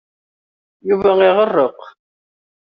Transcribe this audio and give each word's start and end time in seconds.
Yuba 0.87 1.11
iɣeṛṛeq. 1.27 1.79